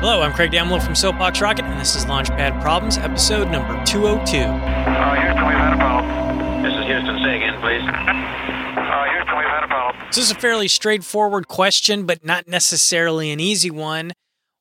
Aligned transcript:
Hello, 0.00 0.22
I'm 0.22 0.32
Craig 0.32 0.52
Damlow 0.52 0.80
from 0.80 0.94
Soapbox 0.94 1.40
Rocket, 1.40 1.64
and 1.64 1.80
this 1.80 1.96
is 1.96 2.04
Launchpad 2.04 2.62
Problems, 2.62 2.98
episode 2.98 3.50
number 3.50 3.74
202. 3.84 4.38
Uh, 4.38 5.14
Houston, 5.16 5.44
we've 5.44 5.56
had 5.56 5.72
a 5.72 5.76
problem. 5.76 6.62
This 6.62 6.72
is 6.72 6.84
Houston. 6.86 7.18
Say 7.24 7.36
again, 7.36 7.60
please. 7.60 7.82
Uh, 8.78 9.04
Houston, 9.10 9.36
we've 9.36 9.46
had 9.46 9.64
a 9.64 9.66
problem. 9.66 10.06
This 10.06 10.18
is 10.18 10.30
a 10.30 10.36
fairly 10.36 10.68
straightforward 10.68 11.48
question, 11.48 12.06
but 12.06 12.24
not 12.24 12.46
necessarily 12.46 13.32
an 13.32 13.40
easy 13.40 13.72
one. 13.72 14.12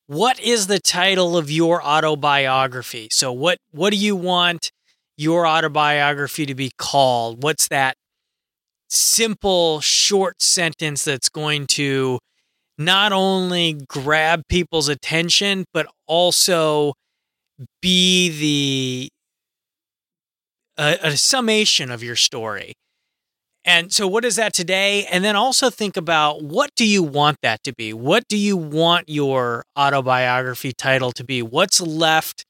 What 0.08 0.40
is 0.40 0.66
the 0.66 0.80
title 0.80 1.38
of 1.38 1.52
your 1.52 1.84
autobiography? 1.84 3.08
So, 3.12 3.32
what 3.32 3.60
what 3.70 3.92
do 3.92 3.98
you 3.98 4.16
want 4.16 4.72
your 5.18 5.46
autobiography 5.46 6.48
to 6.48 6.56
be 6.56 6.72
called? 6.78 7.44
What's 7.44 7.68
that 7.68 7.96
simple, 8.90 9.82
short 9.82 10.42
sentence 10.42 11.04
that's 11.06 11.30
going 11.30 11.68
to 11.68 12.18
not 12.78 13.12
only 13.12 13.80
grab 13.88 14.44
people's 14.50 14.88
attention, 14.90 15.66
but 15.74 15.88
also 16.08 16.94
be 17.82 18.30
the 18.30 19.10
a, 20.78 20.98
a 21.04 21.18
summation 21.18 21.92
of 21.92 22.04
your 22.04 22.16
story. 22.16 22.74
And 23.66 23.92
so, 23.92 24.08
what 24.08 24.24
is 24.24 24.38
that 24.38 24.54
today? 24.54 25.06
And 25.12 25.26
then 25.26 25.36
also 25.36 25.70
think 25.70 25.98
about 25.98 26.42
what 26.42 26.70
do 26.76 26.86
you 26.88 27.04
want 27.04 27.38
that 27.42 27.64
to 27.64 27.74
be? 27.74 27.94
What 27.94 28.24
do 28.30 28.38
you 28.38 28.56
want 28.56 29.10
your 29.10 29.66
autobiography 29.78 30.72
title 30.72 31.12
to 31.14 31.24
be? 31.24 31.42
What's 31.42 31.82
left 31.82 32.46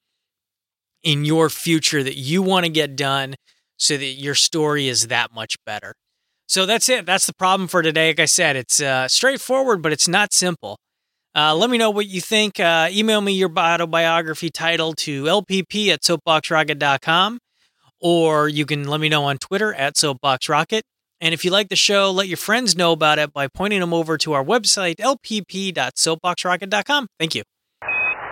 in 1.02 1.24
your 1.24 1.50
future 1.50 2.02
that 2.04 2.16
you 2.16 2.42
want 2.42 2.66
to 2.66 2.70
get 2.70 2.94
done 2.94 3.34
so 3.78 3.96
that 3.96 4.04
your 4.04 4.34
story 4.34 4.88
is 4.88 5.08
that 5.08 5.32
much 5.32 5.56
better? 5.66 5.94
So 6.48 6.64
that's 6.64 6.88
it. 6.88 7.04
That's 7.04 7.26
the 7.26 7.34
problem 7.34 7.68
for 7.68 7.82
today. 7.82 8.08
Like 8.08 8.20
I 8.20 8.24
said, 8.24 8.56
it's 8.56 8.80
uh, 8.80 9.06
straightforward, 9.06 9.82
but 9.82 9.92
it's 9.92 10.08
not 10.08 10.32
simple. 10.32 10.78
Uh, 11.36 11.54
let 11.54 11.68
me 11.68 11.76
know 11.76 11.90
what 11.90 12.06
you 12.06 12.22
think. 12.22 12.58
Uh, 12.58 12.88
email 12.90 13.20
me 13.20 13.32
your 13.32 13.52
autobiography 13.56 14.48
title 14.48 14.94
to 14.94 15.24
lpp 15.24 15.88
at 15.88 16.00
soapboxrocket.com, 16.00 17.38
or 18.00 18.48
you 18.48 18.64
can 18.64 18.88
let 18.88 18.98
me 18.98 19.10
know 19.10 19.24
on 19.24 19.36
Twitter 19.36 19.74
at 19.74 19.94
soapboxrocket. 19.94 20.80
And 21.20 21.34
if 21.34 21.44
you 21.44 21.50
like 21.50 21.68
the 21.68 21.76
show, 21.76 22.10
let 22.10 22.28
your 22.28 22.38
friends 22.38 22.74
know 22.76 22.92
about 22.92 23.18
it 23.18 23.34
by 23.34 23.48
pointing 23.48 23.80
them 23.80 23.92
over 23.92 24.16
to 24.18 24.32
our 24.32 24.44
website, 24.44 24.96
lpp.soapboxrocket.com. 24.96 27.08
Thank 27.18 27.34
you. 27.34 27.42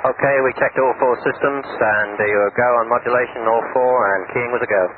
Okay, 0.07 0.41
we 0.41 0.53
checked 0.55 0.79
all 0.79 0.95
four 0.99 1.17
systems, 1.21 1.67
and 1.67 2.17
you 2.17 2.39
were 2.39 2.51
go 2.57 2.77
on 2.81 2.89
modulation, 2.89 3.43
all 3.43 3.63
four, 3.75 4.15
and 4.15 4.27
keying 4.33 4.53
was 4.55 4.63
a 4.63 4.67
go. 4.71 4.89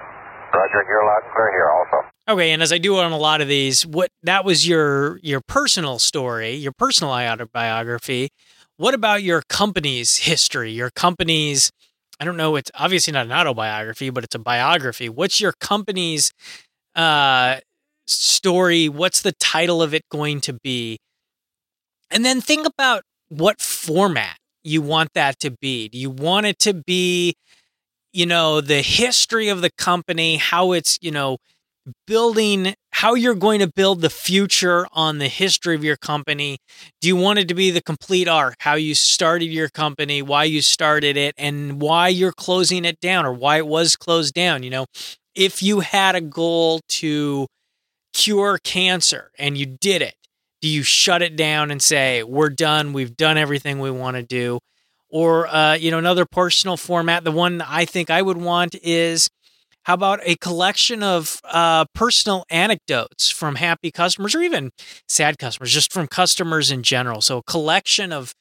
Roger, 0.53 0.85
you're 0.87 1.05
loud 1.05 1.25
and 1.25 1.33
clear 1.33 1.51
here 1.51 1.69
also. 1.73 2.18
Okay, 2.29 2.51
and 2.51 2.63
as 2.63 2.73
I 2.73 2.79
do 2.79 2.99
on 2.99 3.13
a 3.13 3.17
lot 3.17 3.41
of 3.41 3.49
these, 3.49 3.87
what 3.87 4.11
that 4.23 4.45
was 4.45 4.69
your 4.69 5.19
your 5.23 5.41
personal 5.41 5.99
story, 5.99 6.55
your 6.55 6.73
personal 6.73 7.13
autobiography. 7.13 8.29
What 8.77 8.95
about 8.95 9.23
your 9.23 9.43
company's 9.49 10.17
history? 10.19 10.71
Your 10.73 10.91
company's 10.91 11.71
I 12.21 12.25
don't 12.25 12.37
know, 12.37 12.57
it's 12.57 12.71
obviously 12.75 13.13
not 13.13 13.27
an 13.27 13.33
autobiography, 13.33 14.11
but 14.11 14.25
it's 14.25 14.35
a 14.35 14.39
biography. 14.41 15.09
What's 15.09 15.41
your 15.41 15.53
company's 15.61 16.33
uh 16.95 17.59
story? 18.07 18.89
What's 18.89 19.23
the 19.23 19.33
title 19.41 19.83
of 19.83 19.95
it 19.95 20.03
going 20.11 20.41
to 20.43 20.53
be? 20.55 20.99
And 22.11 22.25
then 22.25 22.41
think 22.41 22.67
about 22.67 23.03
what 23.29 23.61
format 23.61 24.37
you 24.65 24.83
want 24.83 25.13
that 25.15 25.39
to 25.41 25.51
be. 25.51 25.89
Do 25.89 25.99
you 25.99 26.11
want 26.11 26.47
it 26.47 26.59
to 26.61 26.75
be 26.75 27.35
you 28.13 28.27
know, 28.27 28.61
the 28.61 28.83
history 28.83 29.49
of 29.49 29.61
the 29.61 29.71
company, 29.79 30.37
how 30.37 30.73
it's, 30.73 30.99
you 31.03 31.11
know, 31.11 31.39
building 32.07 32.75
how 32.93 33.15
you're 33.15 33.35
going 33.35 33.61
to 33.61 33.67
build 33.69 34.01
the 34.01 34.11
future 34.11 34.87
on 34.93 35.19
the 35.19 35.29
history 35.29 35.75
of 35.75 35.85
your 35.85 35.97
company. 35.97 36.59
Do 37.01 37.09
you 37.09 37.17
want 37.17 37.39
it 37.39 37.49
to 37.49 37.55
be 37.55 37.71
the 37.71 37.83
complete 37.83 38.29
arc, 38.29 38.57
how 38.61 38.75
you 38.75 38.95
started 38.95 39.47
your 39.47 39.69
company, 39.69 40.23
why 40.23 40.45
you 40.45 40.63
started 40.63 41.17
it, 41.17 41.35
and 41.39 41.81
why 41.81 42.09
you're 42.09 42.33
closing 42.33 42.85
it 42.85 43.01
down 43.01 43.25
or 43.25 43.33
why 43.33 43.59
it 43.59 43.67
was 43.67 43.97
closed 43.97 44.35
down? 44.35 44.63
You 44.63 44.71
know, 44.71 44.87
if 45.35 45.63
you 45.63 45.81
had 45.81 46.17
a 46.17 46.21
goal 46.21 46.81
to 46.89 47.47
cure 48.13 48.59
cancer 48.65 49.31
and 49.39 49.57
you 49.57 49.67
did 49.67 50.03
it, 50.03 50.15
do 50.61 50.69
you 50.69 50.83
shut 50.83 51.23
it 51.23 51.37
down 51.37 51.71
and 51.71 51.81
say, 51.81 52.25
we're 52.25 52.51
done, 52.51 52.93
we've 52.93 53.17
done 53.17 53.39
everything 53.39 53.79
we 53.79 53.91
want 53.91 54.17
to 54.17 54.23
do? 54.23 54.59
or 55.11 55.47
uh, 55.49 55.75
you 55.75 55.91
know 55.91 55.99
another 55.99 56.27
personal 56.27 56.77
format 56.77 57.25
the 57.25 57.33
one 57.33 57.63
i 57.63 57.85
think 57.85 58.11
i 58.11 58.21
would 58.21 58.37
want 58.37 58.75
is 58.83 59.29
how 59.89 59.95
about 59.95 60.21
a 60.23 60.37
collection 60.37 61.03
of 61.03 61.41
uh, 61.45 61.87
personal 61.95 62.45
anecdotes 62.51 63.31
from 63.31 63.55
happy 63.55 63.91
customers 63.91 64.35
or 64.35 64.43
even 64.43 64.71
sad 65.09 65.39
customers 65.39 65.73
just 65.73 65.95
from 65.95 66.07
customers 66.07 66.71
in 66.71 66.83
general? 66.83 67.23
So 67.23 67.39
a 67.39 67.43
collection 67.43 68.13
of 68.13 68.35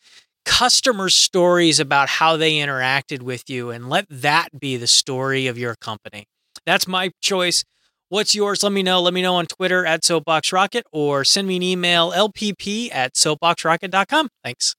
customer 0.46 1.08
stories 1.08 1.80
about 1.80 2.10
how 2.10 2.36
they 2.36 2.56
interacted 2.56 3.22
with 3.22 3.50
you 3.50 3.70
and 3.70 3.90
let 3.90 4.08
that 4.10 4.60
be 4.60 4.76
the 4.76 4.88
story 4.88 5.48
of 5.48 5.58
your 5.58 5.76
company. 5.76 6.26
That's 6.66 6.86
my 6.86 7.12
choice. 7.22 7.64
What's 8.10 8.36
yours? 8.36 8.62
Let 8.62 8.74
me 8.74 8.84
know. 8.84 9.02
Let 9.02 9.14
me 9.14 9.22
know 9.22 9.36
on 9.36 9.46
twitter 9.46 9.86
at 9.86 10.02
soapboxrocket 10.02 10.82
or 10.92 11.24
send 11.24 11.48
me 11.48 11.56
an 11.56 11.64
email 11.64 12.12
lpp 12.12 12.90
at 12.94 13.14
soapboxrocket.com 13.14 14.28
thanks 14.44 14.76